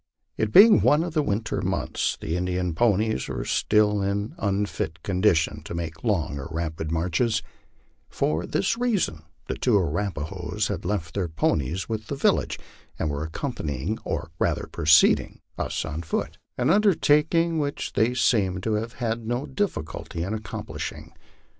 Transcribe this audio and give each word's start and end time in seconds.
It 0.35 0.51
being 0.51 0.81
ono 0.83 1.05
of 1.09 1.13
the 1.13 1.21
winter 1.21 1.61
months, 1.61 2.17
the 2.19 2.35
Indian 2.35 2.73
ponies 2.73 3.27
were 3.27 3.45
still 3.45 4.01
in 4.01 4.33
unfit 4.39 5.03
condition 5.03 5.61
to 5.65 5.75
make 5.75 6.03
long 6.03 6.39
or 6.39 6.47
rapid 6.49 6.91
marches; 6.91 7.43
for 8.09 8.47
this 8.47 8.79
reason 8.79 9.21
the 9.47 9.53
two 9.53 9.77
Arapahoes 9.77 10.69
had 10.69 10.85
left 10.85 11.13
their 11.13 11.27
ponies 11.27 11.87
with 11.87 12.07
the 12.07 12.15
village, 12.15 12.57
and 12.97 13.11
were 13.11 13.23
accompanying 13.25 13.99
or 14.03 14.31
rather 14.39 14.65
preceding 14.65 15.39
us 15.59 15.85
on 15.85 16.01
foot; 16.01 16.39
an 16.57 16.71
undertaking 16.71 17.59
which 17.59 17.93
they 17.93 18.15
seemed 18.15 18.63
to 18.63 18.73
have 18.97 19.21
no 19.23 19.45
difficulty 19.45 20.23
in 20.23 20.33
accomplishing. 20.33 21.13